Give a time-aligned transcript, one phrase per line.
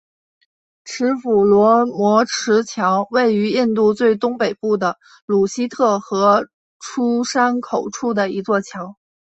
[0.83, 8.97] 持斧罗摩池桥位于印度最东北部的鲁西特河出山口处的一座桥。